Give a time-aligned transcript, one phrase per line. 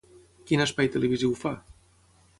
[0.51, 1.55] Quin espai televisiu fa?